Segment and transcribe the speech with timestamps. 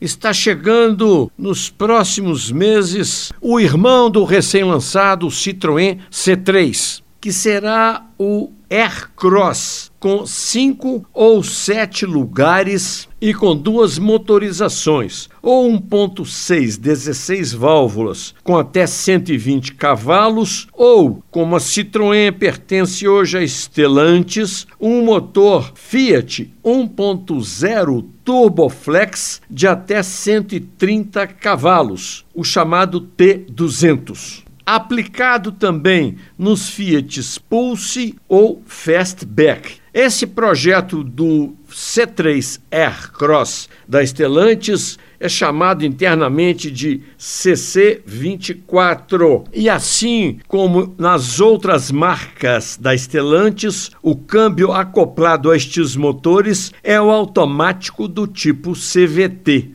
[0.00, 9.90] está chegando nos próximos meses o irmão do recém-lançado Citroën C3, que será o Aircross,
[10.00, 18.86] com cinco ou sete lugares e com duas motorizações, ou 1.6 16 válvulas com até
[18.86, 29.42] 120 cavalos, ou como a Citroën pertence hoje a Stellantis, um motor Fiat 1.0 Turboflex
[29.50, 39.79] de até 130 cavalos, o chamado T200 aplicado também nos Fiat Pulse ou Fastback.
[39.92, 49.48] Esse projeto do C3 Air Cross da Stellantis é chamado internamente de CC24.
[49.52, 56.98] E assim como nas outras marcas da Stellantis, o câmbio acoplado a estes motores é
[57.00, 59.72] o automático do tipo CVT.